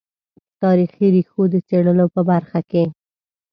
تاریخي 0.61 1.07
ریښو 1.13 1.43
د 1.53 1.55
څېړلو 1.67 2.05
په 2.13 2.21
برخه 2.29 2.59
کې. 2.71 2.83